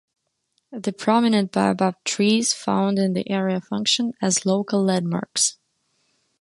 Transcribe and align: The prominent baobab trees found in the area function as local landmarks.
The 0.71 0.93
prominent 0.93 1.51
baobab 1.51 1.95
trees 2.05 2.53
found 2.53 2.97
in 2.97 3.13
the 3.13 3.29
area 3.29 3.61
function 3.61 4.13
as 4.19 4.47
local 4.47 4.83
landmarks. 4.83 5.59